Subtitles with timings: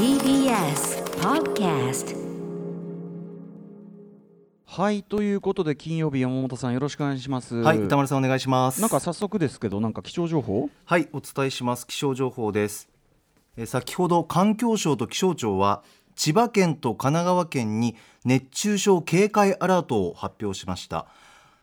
[0.00, 2.16] TBS Podcast
[4.64, 8.80] はいということで金曜日山本さんよろしくお願いしますはい、歌丸さんお願いします。
[8.80, 10.70] なんか早速ですけどなんか気象情報？
[10.86, 11.86] はい、お伝えします。
[11.86, 12.88] 気象情報です。
[13.58, 15.82] えー先ほど環境省と気象庁は
[16.16, 17.94] 千葉県と神奈川県に
[18.24, 21.08] 熱中症警戒アラートを発表しました。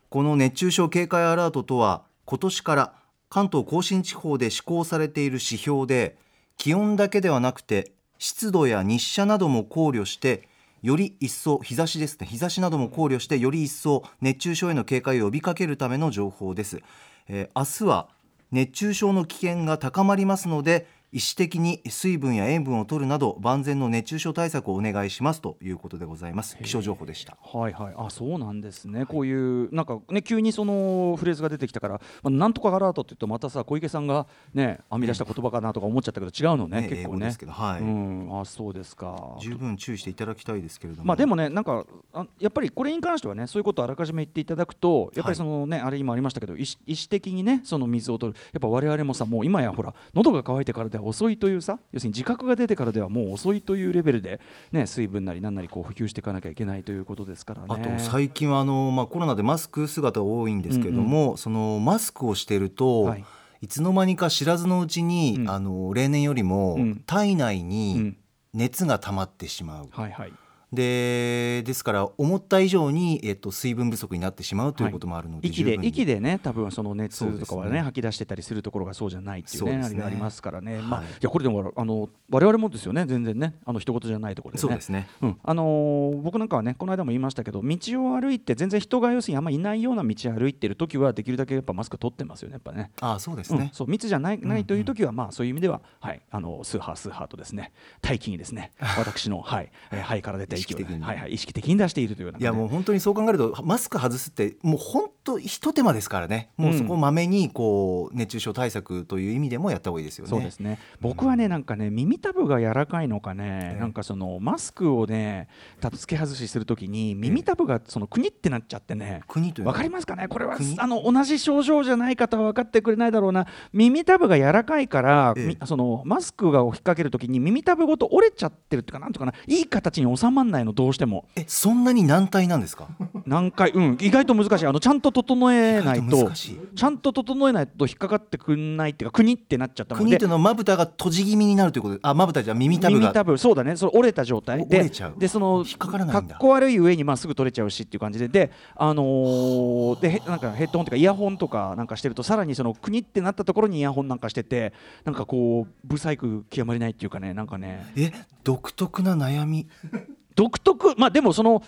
[0.09, 2.93] この熱中症警戒アラートとは今年から
[3.29, 6.19] 関東甲信地方で施行されている指標で
[6.55, 10.47] 気温だけではなくて湿度や日射なども考慮して
[10.81, 12.27] より一層日差しですね。
[12.27, 16.81] 日差しなども考慮してより一層熱中症への警戒を呼びかけるための情報です、
[17.27, 18.07] えー明日は
[18.51, 26.55] 熱中症の危険が高まりますので意思的に水分や塩分を取るなど万全の熱中症対策をお願いしますということでございます。
[26.61, 27.35] 気象情報でした。
[27.41, 27.93] はいはい。
[27.97, 37.15] あそうなんですね、こういうなんかね急にそのフレーズが出てきたから、まあ、なんとかアラートって言うとまたさ小池さんがね編み出した言葉かなとか思っちゃったけど違うのね、ね結構ね。
[37.15, 37.81] 英語ですけどはい。
[37.81, 38.39] うん。
[38.39, 39.37] あそうですか。
[39.39, 41.05] 十分注意していただきたいですけれども。
[41.05, 54.39] まあでもね、なんかあやっぱりこれに関してはね、そういうことをあらかじめ言っていただくと、やっぱりそのね、あれ今ありましたけど、意思意思的にね、その水を取る、やっぱ我々もさ、もう今やほら、喉が渇いてからでは遅いというさ、要するに自覚が出てからではもう遅いというレベルで、
[54.71, 57.67] ね、水分なりなんなりこう補給していかなきゃいけないということですからね。
[57.69, 63.25] あと最近はあの、まあ、コロナでマスク姿多いんですけども、そのマスクをしてると、はい。
[63.61, 65.49] い、つの間にか知らずのうちに、うん。
[65.49, 67.03] あの例年よりもうん。
[67.05, 68.17] 体内うにん。
[68.53, 70.33] 熱が溜まってしまう、はいはい
[70.73, 75.87] でですから思った以上に、えっと、水分不足になってしまうということもあるので、息で十分に。
[75.87, 79.85] 息でね多分その熱とかはねね吐き出してたりするところがそうじゃないっていうねそうね。
[79.85, 84.61] あれがありますからね、まあはいいやこれでもあの我々もですよね全然ねあの一言じゃないところでね。
[84.61, 85.07] そうですね。
[85.21, 85.37] うん。
[85.43, 92.91] あのー僕なんかはねこの間も言いましたけど道を歩いて全然人が要するにあんまいないような道を歩いてる時はできるだけやっぱマスク取ってますよねやっぱね。
[92.99, 93.69] ああそうですね、うん。
[93.71, 97.71] そう密じゃないないという時は、まあそういう意味では、はい、あのスーハースーハーとですね。
[98.01, 101.01] 大気にですね 私の、はいえー肺から出た息を、意識的に。
[101.01, 106.49] はいはい、意識的に出しているといういやもう本当にそう考えるとマスク外すってもう本当ひと手間ですからね。
[106.57, 110.29] もうそこをまめにこう熱中症対策という意味でもやった方がいいですよね。
[110.29, 110.79] そうですね。
[111.01, 113.79] 僕はねなんかね耳たぶが柔らかいのかね、ええ。
[113.79, 115.47] なんかそのマスクをね
[115.81, 120.27] た付け外しするときに耳たぶがそのくにってなっちゃってね、国というわかりますかね？
[120.27, 120.79] これは国？
[120.79, 123.47] あの同じ症状じゃない方は分かってくれないだろうな。
[123.73, 125.33] 耳たぶが柔らかいから、
[125.65, 129.33] そのマスクが引っ掛けるときに耳たぶごと折れちゃってるっていうかなんとかな。
[129.47, 131.25] いい形に収まんないのどうしても。
[131.35, 132.87] えそんなに難体なんですか？
[133.25, 133.97] 何回うん。
[133.99, 134.65] 意外と難しい。
[134.67, 140.05] あのちゃんと整えないとちゃんと整えないと引っかかってくんないっていうかくにってなっちゃったので。
[140.05, 142.99] 国というのはまぶたが閉じ気味になるということであまぶたじゃ耳たぶが。
[142.99, 143.75] 耳たぶそうだね。
[143.75, 144.61] それ折れた状態。
[144.61, 146.35] おででその引っかからないんだ。
[146.35, 148.27] かっこ悪い上にまあすぐ取れちゃうしっていう感じで。
[148.27, 154.73] であのーでへなんかヘッドホンとかイヤホンとかなんかしてるとさらにその国ってなったところにイヤホンなんかしてて
[155.03, 157.91] なんかこうブサイク極まりないっていうかねなんかね。
[157.95, 158.11] え
[158.43, 159.67] 独特な悩み？
[160.35, 160.93] 独特？
[160.97, 161.63] まあでもその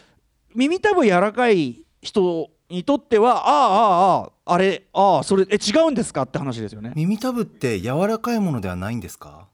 [0.55, 6.93] 耳たぶ柔らかい人にとってはあああああああれああそれえ違うんですかって話ですよね。
[6.95, 9.47] 耳たぶって柔らかいものではないんですか？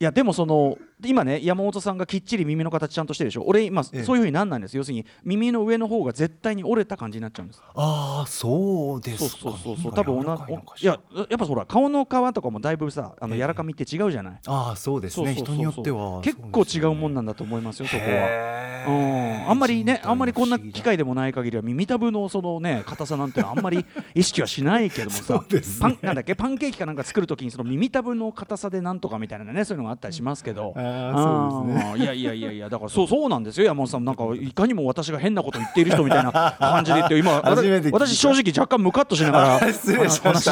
[0.00, 3.44] いやでもその今ね山本さんがきっちり耳の形ちゃんとしてるでしょ？
[3.46, 4.02] 俺今ええ。
[4.02, 4.76] そういうふうになんないんです。
[4.76, 7.62] 要するに耳の上の方が絶対に折れた感じになっちゃうんです。
[7.74, 9.40] ああそうでそうすか。
[9.42, 11.00] そうそうそう耳多分同が柔らかいや
[11.30, 13.40] やっぱほら顔の皮とかもだいぶさあのええ。
[13.40, 15.34] 柔らかみって違うじゃない、ああそうですね。
[15.36, 15.54] そうそうそうそう。
[15.54, 18.08] 人によっては結構違うもんなんだと思いますよそこは。
[18.08, 23.84] へうーん、あんまりねあんまりこんな機会でもない限りは耳たぶのそのね硬さなんてあんまり
[24.14, 25.22] 意識はしないけどもさ。
[25.22, 25.80] そうですね。
[25.80, 26.34] パンなんだっけ？
[26.34, 30.72] パンケーキかなんか作るときにその耳たぶの硬さでなんとかみたいなねそういうのがあったりしますけど。
[30.76, 31.90] あーそうですね。
[31.92, 33.66] あーいやいやいやいやだからそうそうなんですよ。
[33.66, 37.32] 山本さんなんかいかにも私が変なこと言っている人みたいな感じで言って今
[37.92, 39.74] 私正直若干ムカッとしながら 話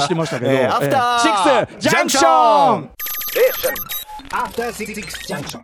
[0.01, 2.91] してましたけど、えーアフターシックスジャンクション！After Six
[3.37, 4.06] Junction.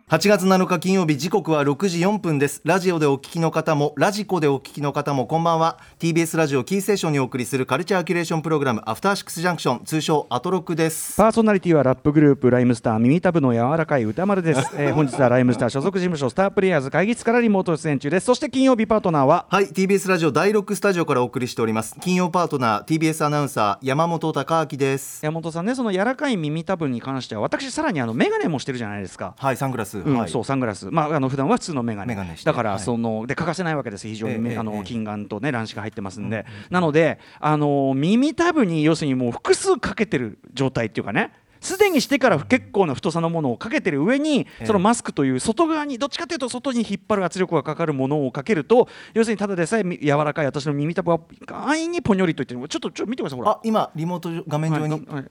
[0.09, 2.61] 8月7日金曜日時刻は6時4分です。
[2.65, 5.79] ラジオでお聞きの方もラジコでお聞きの方もこんばんは。
[5.99, 11.17] TBS ラジオキーステーションにお送りするカルチャーキュレーションプログラムアフターシックスジャンクション通称アトロクです。
[11.17, 18.27] パーソナリティはラップグループライムスター耳たぶの柔らかい歌丸です、 えー本日はライムスター所属事務所スタープレイヤーズ会議室からリモート出演中です。
[18.27, 21.97] そして金曜日パートナーははい TBS ラジオ第6スタジオからお送りしております。
[22.01, 25.25] 金曜パートナー TBS アナウンサー山本貴明です。
[25.25, 29.35] 山本さんねその柔らかい耳たぶに関しては私さらにあの眼鏡もしてるじゃないですか。
[29.37, 30.31] はいサングラス、うんはい。
[30.31, 32.47] そうサングラス、まあ、あの普段は普通の眼鏡眼鏡して。
[32.47, 32.81] だからはい。
[32.81, 41.33] その、で欠かせないわけです非常に、あの金眼と、ね、乱視が入ってますんで、なのであの耳たぶに要するにもう複数かけてる状態っていうかね。
[41.63, 52.69] すでにしてから結構な太さのものをかけてる上にえそのマスクという外側にどっちかというと外に引っ張る圧力がかかるものをかけると要するにただでさえみ柔らかい私の耳たぶは安易にポニョリといってる。
[52.69, 53.53] ちょっとちょっと見てくださいほら。
[53.53, 55.31] あ今リモート画面上に、はいはい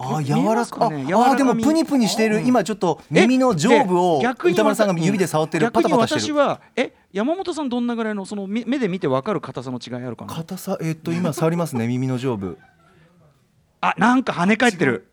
[0.00, 6.20] あ柔らかねあでもプニプニしている今ちょっと耳の上部を歌丸さんが指で触ってるパタパタしてる。
[6.20, 10.34] 私はえ山本さんどんなぐらいのそのみ目で見て分かる硬さの違いあるかな？
[10.34, 12.58] 硬さえっと今触りますね 耳の上部。
[13.80, 15.08] あなんか跳ね返ってる。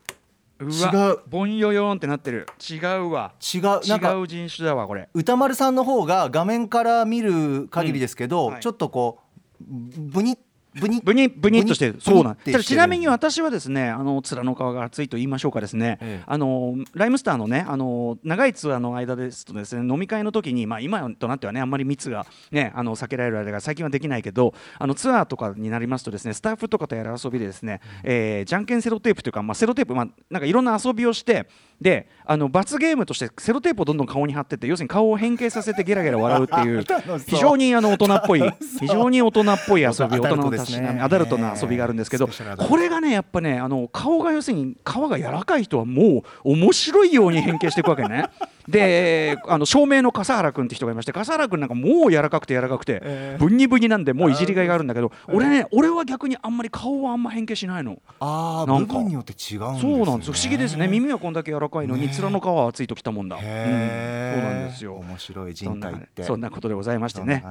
[0.58, 0.66] う。
[0.66, 2.46] わ違うボンヨヨーンってなってる。
[2.68, 3.32] 違うわ。
[3.40, 5.08] 違う違う人種だわこれ。
[5.14, 8.52] 歌丸さんの方が画面から見る限りですけど、うん。
[8.54, 8.62] はい。
[8.62, 9.20] ちょっとこ
[9.60, 9.64] う
[9.98, 10.38] ブニッ
[10.80, 12.36] ブニッブニブニっとしてそうなん。
[12.36, 16.24] ちなみに私はですねあの面の皮が厚いと言いましょうかですね、ええ。
[16.26, 31.48] あのライムスターのねあの長いツアーの間ですとですね飲み会の時にまあ今となってはねあんまり密がねあの避けられる間が最近はできないけどあのツアーとかになりますとですねスタッフとかとやる遊びでですね、えーじゃんけんセロテープというかまあセロテープまあなんかいろんな遊びをして
[31.80, 36.84] であの罰ゲームとしてセロテープをどんどん顔に貼ってって要するに顔を変形させてゲラゲラ笑うっていう
[37.26, 38.42] 非常にあの大人っぽい
[38.80, 40.65] 非常に大人っぽい遊び大人のト
[41.02, 42.26] アダルトな遊びがあるんですけど
[42.68, 48.26] これがねやっぱねあの顔が要するに皮が柔らかい人はもう面白いように変形していくわけね。
[48.68, 57.98] であの照明の笠原君って人がいまして笠原君なんかもう柔らかくて柔らかくて、えブニブニなんでもういじりがいがあるんだけど、俺ね俺は逆にあんまり顔はあんま変形しないの。
[58.20, 58.94] ああなんか。
[58.94, 59.96] 部分によって違うんですね。
[59.96, 60.34] そうなんですよ。
[60.34, 60.88] 不思議ですね。
[60.88, 64.94] 耳はこんだけ柔らかいのにね面の皮は厚いときたもんだ、うん、そうなんですよ。
[64.94, 66.22] 面白い人体って。
[66.24, 67.44] そんなことでございましてね。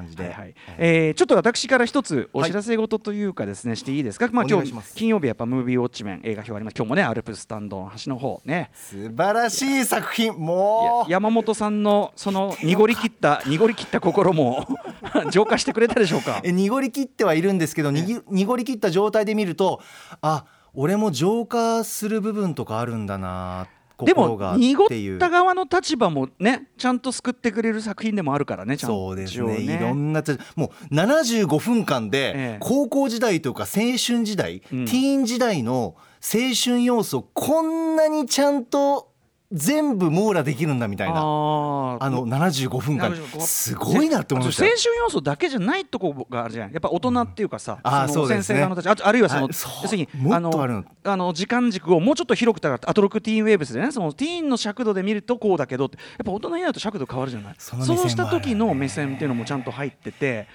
[0.77, 4.27] えーちょっと私から一つお知らせ事というかですね、していいですか？
[4.31, 6.75] まあ今日金曜日やっぱムービーウォッチメン映画表あります。
[6.75, 8.69] 今日もねアルプススタンドの端の方ね。
[8.73, 10.33] 素晴らしい作品。
[10.33, 14.67] もう山本さんのその濁り切った濁り切った心も
[15.31, 16.41] 浄化してくれたでしょうか？
[16.43, 19.81] え濁り切ってはいるんですけど、濁り切った状態で見ると
[20.21, 23.67] あ俺も浄化する部分とかあるんだな
[24.03, 24.87] でも濁っ
[25.19, 29.07] た側の立場もねちゃんと救ってくれる作品でもあるからねちゃんと。
[29.07, 29.59] そうです一応ね。
[29.61, 34.85] いろんなつもう75分間えでえ高校時代とか青春時代、うん。
[34.85, 39.11] ティーン時代の青春要素こんなにちゃんと
[39.51, 41.19] 全部網羅できるんだみたいな。
[41.19, 43.11] あの75分間。
[43.11, 44.63] 75すごいなって思いました。
[44.63, 47.79] 青春要素だけじゃないとこがあるじゃんやっぱ大人っていうかさ、
[48.23, 48.43] うですね。
[48.43, 49.71] 先生側のたちあとあるいはそのあそう。
[49.83, 50.85] 要するにあのの。
[51.03, 55.91] あの時間軸をもうちょっと広くたらアトロクティーンウェーブスでねそのティーンの尺度で見るとこうだけどやっ
[56.25, 57.55] ぱ大人になると尺度変わるじゃない。
[57.59, 60.47] その目線もあるした時の目線っていうのもちゃんと入ってて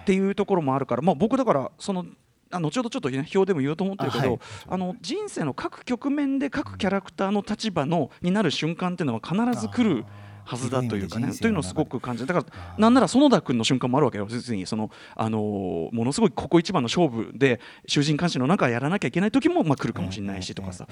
[0.00, 2.06] っていうところもあるから、まあ、僕だからその
[2.52, 4.26] あ後ほどちょっと、ね、表でも言おうと思ってるけどあ、
[4.68, 4.80] あはい。
[4.80, 10.04] の人生の各局面で各キャラクターの立場のになる瞬間っていうのは必ず来る
[10.44, 11.32] はずだというかね。
[11.32, 14.66] というのをすごく感じるだからなんなら園田君の瞬間もあるわけよ実に。
[14.66, 20.86] その、あのーものすごいここ一番の勝負で囚人監視の中やらなきゃいけない時も、まあ、来るかもしれないしとかさ、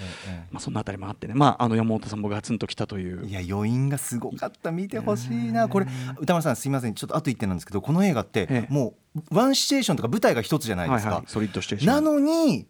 [0.50, 3.26] まあ、そのあたりもあってね、まあ、あの山本さんもガツンときたという。
[3.26, 4.70] いや余韻がすごかった。
[4.70, 5.68] 見てほしいな。
[5.68, 5.86] これ
[6.18, 6.94] 歌丸さんすいません。
[6.94, 8.72] ちょっとあと一点なんですけどこの映画ってええ。
[8.72, 8.94] も
[9.30, 11.94] うワンシチュエーションとか舞台が一つじゃないですか、はいはい、ソリッドシチュエーション。
[11.94, 12.66] なのに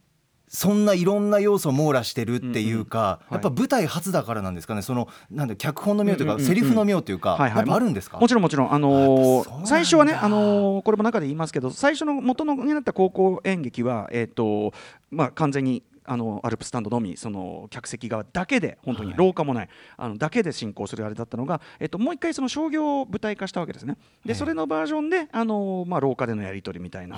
[0.53, 4.83] そんないろんな要素を網羅してるっていうか、やっぱ舞台初だからなんですかね。
[4.83, 7.71] そのなんだ脚本の妙というか、セリフの妙というか、はいはい。
[7.71, 8.19] あるんですか？
[8.19, 14.73] もちろんもちろん、あのー最初はね、あのーこれも中で言いますけど最初の元のになった高校演劇は、えーと
[15.13, 23.97] まあ、完全にあのアルプススタンドのみその客席側だけで本当に廊下もない、あのだけで進行するあれだったのが、えっともう一回その商業を舞台化したわけですね。
[24.25, 27.17] でそれのバージョンで、あのーまあ、廊下でのやり取りみたいな。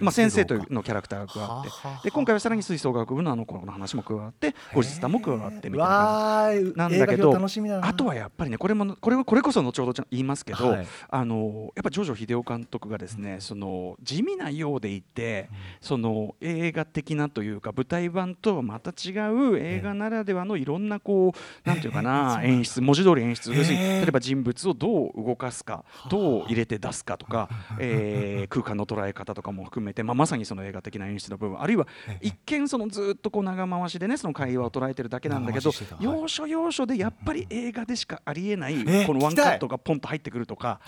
[0.00, 1.70] まあ、先生というのキャラクターが加わって
[2.04, 7.34] で今回はさらに吹奏楽部のあの頃の話も加わって後日談も加わってみたいななんだけど
[7.82, 10.86] あとはやっぱりねこれもこれはこれこそ後ほど言いますけど、はい。
[11.08, 15.48] あのやっぱジョジョ秀夫監督がですね、その地味なようでいて、
[15.80, 21.32] その映画的なというか舞台版とはまた違う映画ならではのいろんなこ
[21.64, 23.52] う、なんていうかな 演出文字通り演出。
[23.52, 31.86] 要するに例えば人物をどう動かすかどう入れて出すかとか、えー空間の捉え方とかも含めて、まあ、まさにその映画的な演出の部分あるいは
[32.20, 40.80] 一見そのずっとこう長回しでねその会話を捉えてるだけなんだけど要所要所でやっぱり映画でしかありえないえこのワンカットがポンと入ってくるとか。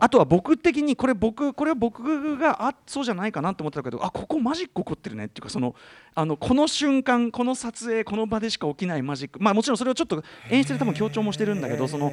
[0.00, 5.74] あとは僕的にこれ僕これは僕があそうじゃないかなと思ってたけどあここマジック起こってるねっていうかその
[6.18, 9.38] あのこの瞬間この撮影この場でしか起きないマジック。
[9.40, 12.12] まあもちろんそれをちょっと演出で多分強調もしてるんだけどその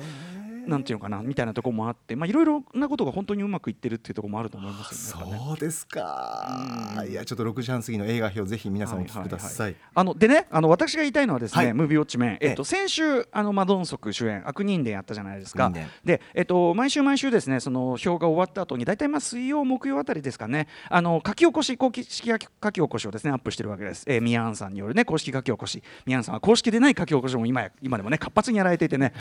[0.67, 5.37] なんていうのかなみたいなところもあってまあいろいろなことが本当にうまくいってるっていうところもあると思いますよね。
[5.37, 6.97] そうですか。
[6.99, 7.11] うん。
[7.11, 9.75] いやちょっと6時半過ぎの映画表ぜひ皆さんお聞きください。
[9.93, 11.73] あのでねあの私が言いたいのはですね、はい。
[11.73, 15.71] ムービーウォッチメン、えっとえ先週あのマドンソク主演悪人伝やったじゃないですか。
[16.03, 25.83] で、えっと毎週毎週ですねその表が終わった後に大体まあ水曜木曜あたりですかねあの書き起こし公式書き起こしをですねアップしてるわけです、えー、ミヤンさんによるね公式書き起こし。
[26.05, 29.13] ミヤンさんは公式でない書き起こしも今や今でもね活発にやられていてね。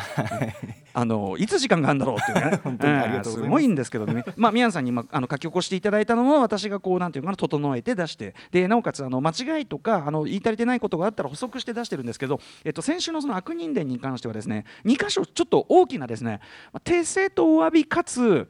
[0.93, 2.61] あののいつ時間があるんだろうっていうね。
[2.65, 3.49] 本当にありがとうございます。
[3.49, 3.91] すごいんです。
[3.91, 16.41] けどね、まあ、宮野さんに、まあ、あの書き起こしていただいたのも私がこうなんていうかな整えて出してでなおかつあの間違いとかあの言い足りてないことがあったら補足して出してるんですけど、えっと、先週のその悪人伝に関してはですね2箇所ちょっと大きなですね
[16.73, 18.49] まあ訂正とお詫びかつ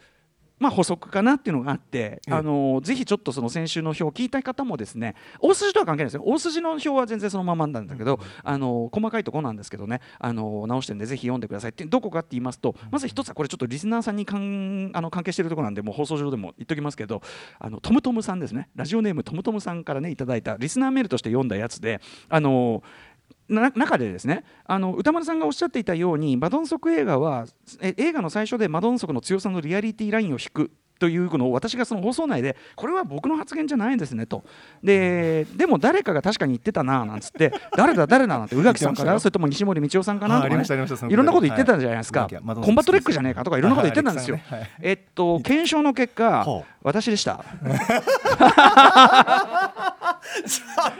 [0.59, 6.15] まあ、補足かなっていうのがあって、あのぜひちょっとその先週の表を聞いた方もですね大筋とは関係ないです。
[6.15, 17.23] よ大筋の表は全然そのままなんだけど、あの細かいところなんですけどねあの直してるんでぜひ読んでくださいってどこかって言いますとまず一つはこれちょっとリスナーさんに関あの関係してるところなんでもう放送上でも言っときますけど
[17.59, 18.69] あのトムトムさんですね。
[18.77, 23.14] ラジオネームトムトムさんからねいただいたリスナーメールとして読んだやつであのな
[23.49, 27.47] 中でですねあの歌丸さんがおっしゃっていたようにマドンソク映画は
[27.81, 34.45] え映画の最初でマドンソクの強さのリアリティラインを引くというのを私がその放送内でこれは僕の発言じゃないんですねと。
[34.83, 39.13] ででも誰かが確かに言ってたななんつって 誰だ誰だなんて宇垣さんか言ってましたよ。
[39.15, 40.65] なそれとも西森道夫さんかなとか、ね。
[41.09, 42.37] いろんなこと言ってたじゃないですか、コ
[42.71, 44.39] ンバットレックじゃねえかとかいろんなこと言ってたんですよ、
[44.81, 46.47] えっと検証の結果
[46.83, 47.45] 私でした。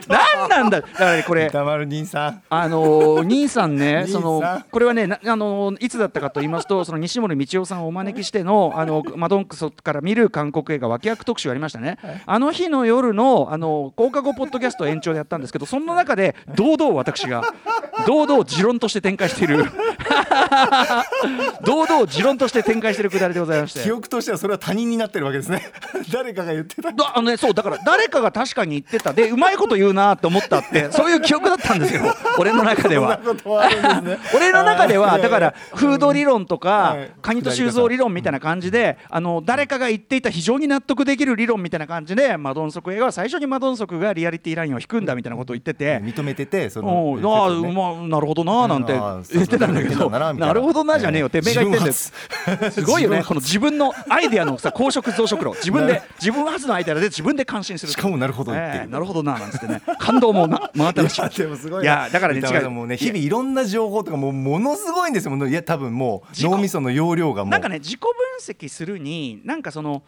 [0.07, 2.41] 何なんだだからねこれ歌丸兄さん。
[2.49, 11.97] あのー兄さんね、そのこれはね、なあのーいつだったかと言いますと、その西森道夫さんをお招きしての、あのマドンクソから見る韓国映画脇役特集ありましたね。
[12.25, 17.43] あの日の夜のあの放課後ポッドキャスト延長でやったんですけど、その中で堂々私が
[18.05, 19.63] 堂々持論として展開している、
[21.63, 23.81] 堂々持論として展開しているくだりでございまして。
[23.81, 23.91] 記。
[23.91, 25.71] 憶としてはそれは他人になってるわけですね。
[26.11, 26.91] 誰かが言ってた。
[26.91, 29.13] だあのね、そうだから誰かが確かに言ってた。
[29.13, 32.03] でうまいこと言うなって思ったって そういう記憶だったんですよ。
[32.37, 33.19] 俺の中では。
[34.35, 37.11] 俺の中ではだからフード理論とかはい。
[37.21, 45.99] カニと修造理論みたいな感じであの誰かが言っていた非常に納得できる理論みたいな感じでマドンソク映画は最初にマドンソクがリアリティラインを引くんだみたいなことを言ってて。
[45.99, 48.93] 認めててそおのうああ、まあ、なるほどななんて
[49.33, 50.11] 言ってたんだけどそう。
[50.11, 51.29] だなみたいななるほどなじゃねえよ。
[51.29, 51.93] てめえが言ってんだよ。
[51.93, 52.11] 自
[52.45, 53.23] 分発すごいよね。
[53.23, 57.91] この自分のアイデアのさ 公職増殖論自分で自分発のアイデアで自分で感心する。
[57.91, 59.81] しかもなるほどなるほどななんつってね。
[59.99, 61.21] 感動もな真新しい。
[61.21, 62.95] いやでもすごいいやだからね歌違う。
[62.95, 65.47] 日々いろんな情報とかもうものすごいんですよ。
[65.47, 67.51] いや多分もう脳みその容量がもう。
[67.51, 70.03] なんかね自己分析するになんかその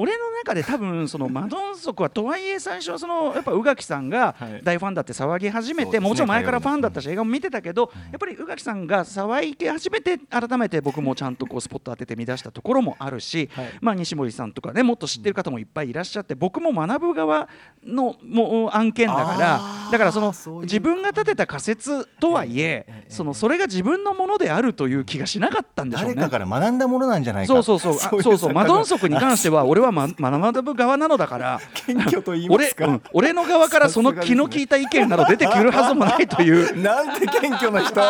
[0.00, 4.60] 俺の中で多分そのマドンソクはとはいえ最初はそのやっぱ宇垣さんがはい。
[4.62, 13.66] 大ファンだって騒ぎ始めて、もちろん前からファンだったし映画も見てたけど、やっぱり宇垣さんが騒ぎ始めて改めて僕もちゃんとこうスポット当てて見出したところもあるし、はい。
[13.80, 17.48] まあ西森さんとかねもっと知ってる方もいっぱいいらっしゃって僕も学ぶ側
[17.84, 26.14] のもう案件だからだからその自分が立てた仮説とはいえええそのそれが自分のものであるという気がしなかったんでしょうね。
[26.16, 27.52] 誰かから学んだものなんじゃないか。
[27.52, 31.60] そうそうそう、そうそう、 マドンソソクに関しては、俺は、ま、学ぶ側なのだから。
[32.48, 33.02] 俺、うん。
[33.12, 36.76] 俺の側からその気の利いた意見など出てくるはずもないという。
[36.82, 38.00] なんて謙虚な人。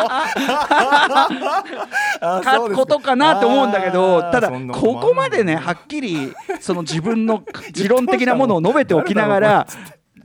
[2.21, 2.59] あか。
[2.79, 9.67] ことかなと思うんだけどただここまでねはっきりその自分の持論的なものを 述べておきながら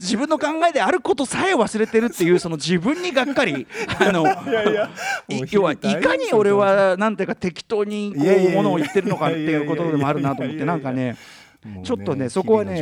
[0.00, 3.66] 自分の考えであることさえ忘れてるっていうその自分にがっかり。
[4.00, 4.26] あの
[5.28, 11.16] い要はいかに俺はなんていうか適当にこうやものを言ってるのかっていうことでもあるなと思ってなんかね
[11.83, 12.76] ちょっとねそこはね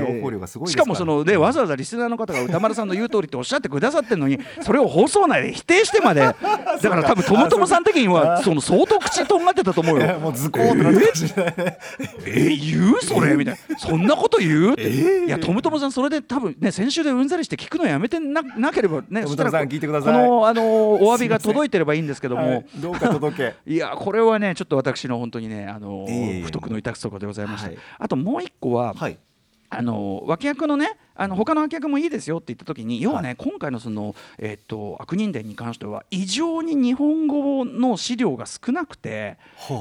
[0.66, 6.22] しかもそのねわざわざリスナーの方が歌丸さんの言う通りっておっしゃってくださってるのにそれを放送内で否定してまで。
[6.32, 10.18] だから多分ともともさん的にはその相当口とんがってたと思うよ。
[10.20, 11.78] もう図工ってなって
[12.26, 13.78] え言うそれみたいな。
[13.78, 14.88] そんなこと言うって、
[15.26, 20.14] いやトムトムさんそれで多分ね先週でうんざりして聞くのやめてななければねそしたら聞いてください。
[20.14, 22.64] このあのお詫びが届いてればいいんですけども、はい。
[22.76, 23.54] どうか届け。
[23.66, 26.06] いやこれはねちょっと私の本当にねあの
[26.44, 27.78] 不徳の致すところでございまして、はい。
[27.98, 29.18] あともう一個は、はい。
[29.74, 39.38] あの脇役のねあの他の脇役もいいですよって言った時に要はね、今回のその、えっと悪人伝に関しては異常に日本語の資料が少なくて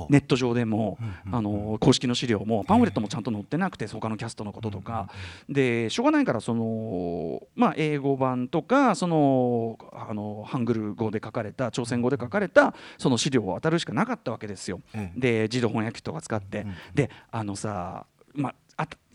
[0.10, 0.98] ネット上でも、
[1.32, 5.10] あの公式の資料もパンフレットもちゃんと載ってなくて他のキャストのこととか、
[5.50, 14.80] でしょうがないからその、まあ、英語版とかそのあのハングル語で書かれた朝鮮語で書かれたその資料を当たるしかなかったわけですよ。
[14.94, 16.76] ええで自動翻訳機とか使って、うん。
[16.94, 18.56] であのさまあ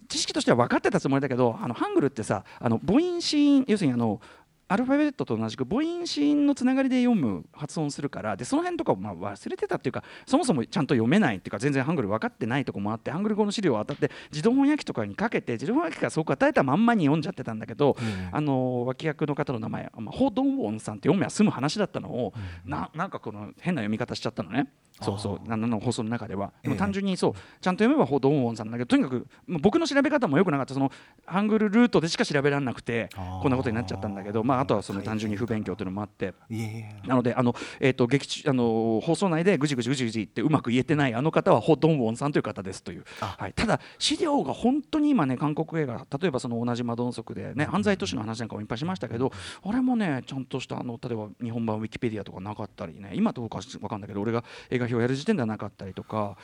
[0.06, 4.20] 知識としては分かってたつもりだけどあのハングルってさあの母音子音要するにあの
[4.68, 18.28] アルファベットと同じく母音子音のつながりで読む発音するからでその辺とかをまあ忘れてたっていうかそもそもちゃんと読めないっていうか全然ハングル分かってないとこもあってハングル語の資料を当たって自動翻訳機とかにかけて自動翻訳機がそう与えたまんまに読んじゃってたんだけど、うん。
[18.32, 22.32] あの脇役の方の名前、まあ、ホ・ドンウォンさんって読めば済む話だったのを、
[22.64, 24.68] ななんかこの変な読み方しちゃったのね
[25.00, 26.52] そうそうあの放送の中では。
[26.62, 26.78] でもええ。
[26.78, 30.74] 単純にそうちゃんと読めばほドンウォンさんだけどとにかくもう僕の調べ方もよくなかった。
[30.74, 30.90] その
[31.24, 33.08] ハングルルートでしか調べられなくて
[33.42, 36.34] こんなことになっちゃったんだけどまああとはその単純に不勉強というのもあって。
[37.06, 43.36] なのであの、えー、と劇中あの放送内でぐじぐじぐじぐじってうまく言えてないあの方はホ・ドンウォンさんという方ですという、あ。
[43.38, 56.36] はい、ただ資料が本当に今ね韓国映画例えばその同じマドンソクでね犯罪都市の話なんかもいっぱいしましたけどあれもねちゃんとしたあの例えば日本版ウィキペディアとかなかったりね今どうかわかんないけど俺が映画表やる時点ではなかったりとか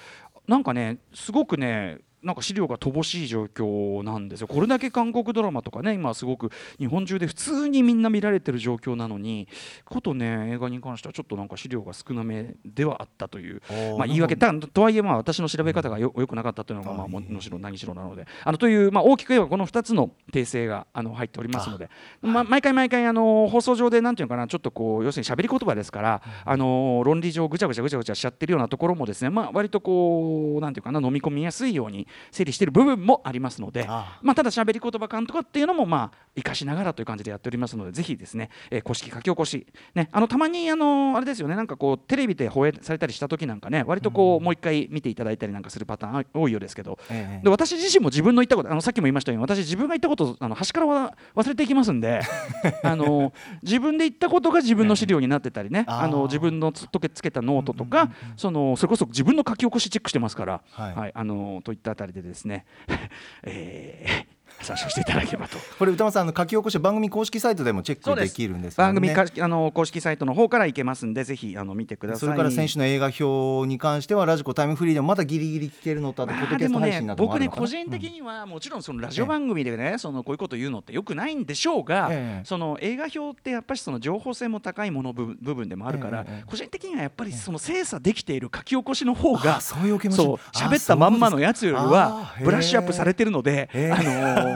[0.47, 4.49] なんかねすごくねなんか資料が乏しい状況なんですよ。
[4.49, 9.49] これだけ韓国ドラマとかね今すごく日本中で普通にみんな見られてる状況なのに
[9.85, 13.61] ことね映画に関してはちょっとなんか資料が少なめではあったという
[13.99, 14.37] まあ、言い訳。
[14.37, 18.27] だとはいえまあ私の調べ方がよよくなかったというのがまあももちろん何しろなので。
[18.45, 21.91] あのというまあ大きく言えばこの2つの訂正があの入っておりますので。
[22.23, 47.45] ま毎回毎回あの放送上でなんていうのかなちょっとこう要するに喋り言葉ですからあの論理上ぐちゃぐちゃぐちゃぐちゃしちゃってるようなところもですねまあ割とこうなんていうかな飲み込みやすいように整理している部分もありますのであまあただ喋り言葉感とかっていうのもまあ生かしながらという感じでやっておりますのでぜひですね、えー公式書き起こしねあのたまにあのあれですよねなんかこうテレビで放映されたりした時なんかね割とこう、もう一回見ていただいたりなんかするパターン多いようですけど、ええ。
[47.45, 52.21] で私自身も自分の言ったことあのさっきも言いましたように私自分が言ったことあの端からは忘れていきますんで
[52.83, 61.13] あの自分で言ったことが自分の資料になってたりね、あの自分のつとけつけたノートとか、そのそれこそ自分の書き起こしチェックしてますから、はい。
[61.15, 62.65] あのといった人でですね、
[63.45, 64.32] えー
[64.65, 65.59] 参照していただければと。
[65.79, 68.93] これ宇多丸さんあの書き起こし番組公式サイトでもチェックできるんですよね。
[68.93, 72.21] 番組かあの公式サイトの方から行けますんでぜひあの見てください。
[72.21, 77.61] それから先週の映画評に関してはラジコタイムフリーでもまだギリギリ聞けるのとあとポッドキャスト配信などもあるのかな。
[77.61, 82.45] 僕ね個人的にはもちろんそのラジオ番組でね、そのこういうこと言うのってよくないんでしょうが、ええ。
[82.45, 94.52] その映画表ってやっぱりその情報性も高いもの部分でもあるから、え個人的にはやっぱりその精査できている書き起こしの方が、あそう喋ったまんまのやつよりあはーブラッシュアップされてるので、あのー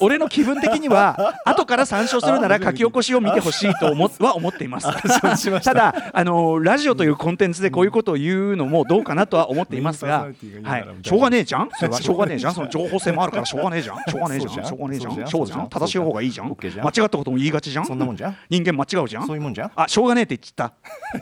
[0.00, 4.86] 俺の気分的には 後から参照するなら書き起こしを見てほしいと思は思っています。
[5.20, 10.28] たただあのラジオというコンテンツでこういうことを言うのもどうかなとは思っていますが、
[10.64, 11.68] はいしょうがねえじゃん？
[11.72, 12.54] それはしょうがねえじゃん？
[12.54, 13.96] その情報性もあるからしょうがねえじゃん？
[13.96, 14.52] しょうがねえじゃん。
[14.66, 15.12] しょうがねえじゃん？
[15.12, 15.68] そうじゃんそうじゃん。
[15.68, 16.48] 正しい方がいいじゃん？
[16.48, 17.86] 間違ったことも言いがちじゃん？
[17.86, 18.36] そんなもんじゃん？
[18.50, 19.26] 人間間違うじゃん？
[19.26, 19.70] そういうもんじゃん？
[19.74, 20.36] あ、しょうがねえって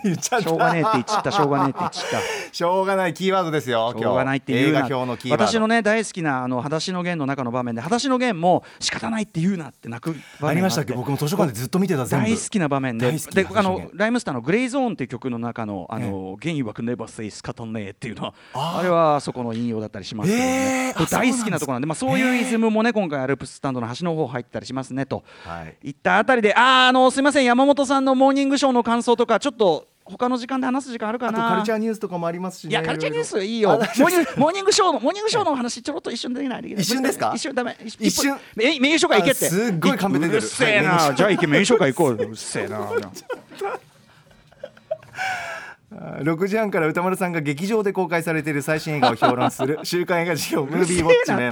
[0.04, 0.40] 言っちゃった。
[0.42, 1.30] しょうがねえって言っちゃった。
[1.32, 2.18] しょうがねえって言っちゃった。
[2.54, 10.94] しょうがないキーワードですよ今日しょうがないっていうな映画表のキーワード私のね大好きなあの裸足の弦の中の場面で裸足の弦も仕方ないって言うなって泣く場面がありましたっけ？
[10.94, 13.10] 僕も図書館でずっと見てた大好きな場面で。
[13.12, 18.34] であのライムスターの「グレイゾーン」っていう曲の中の「あの弦曰くネバセイスカタネー」っていうのは
[18.78, 20.46] あれはそこの引用だったりしますけどえ
[20.92, 25.88] ね、大好きなあところなんでまあ、そういうイズムもね今回アルプススタンドの端の方入ったりしますねとはい。
[25.88, 33.78] いったあたりであーあのすいません山本さんの「モーニングショー」の感想とかちょっと他の時間で話す時間あるかなあとカルチャーニュースとかもありますしねいや、カルチャーニュースいいろよ。
[33.78, 37.32] モーニングモーニングショーの、モーニングショーの話、ちょろっと一瞬できない一瞬ですか？
[37.34, 37.76] 一瞬ダメ。
[37.84, 39.46] 一瞬え、名所会行けって。
[39.46, 41.12] あすっごいカンペ出てるうるせえな。
[41.14, 42.26] じゃあ行け、名所会行こうよ。
[42.26, 42.80] うるせえな。
[45.94, 51.50] 6時半から歌丸さんが劇場で公開されている最新映画を評論する 週刊映画事業ムービーウォッチメン。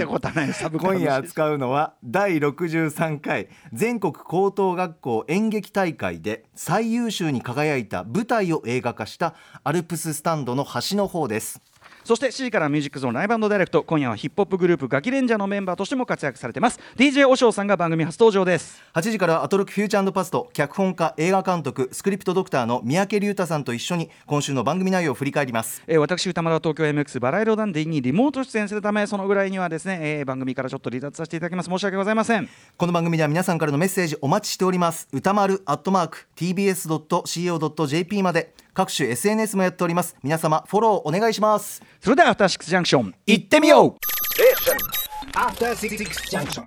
[0.80, 11.60] 今夜扱うのは第63回全国高等学校演劇大会で最優秀に輝いた舞台を映画化したアルプススタンドの端の方です
[12.04, 16.80] そして7時からミュージックゾーンライブダイレクト今夜はヒップホップグループガキレンジャーのメンバーとしても活躍されてます。
[16.96, 18.82] DJ おしょうさんが番組初登場です。
[18.94, 25.80] 8時からアトロックフューチャーパスト脚本家映画監督スクリプトドクターの三宅龍太さんと一緒に今週の番組内容を振り返ります。
[25.86, 31.70] えー私歌丸は東京 MX バラ色ダンディにリモート出演するためそのぐらいにはですね、えー番組からちょっと離脱させていただきます。
[31.70, 32.48] 申し訳ございません。
[32.76, 35.06] この番組では皆さんからのメッセージお待ちしております。
[35.12, 40.16] 歌丸アットマーク tbs.co.jp まで各種 SNS もやっております。
[40.22, 41.82] 皆様フォローお願いします。
[42.00, 43.96] それではアフターシックスジャンクション行ってみよう。
[45.34, 45.96] After Six
[46.30, 46.66] Junction.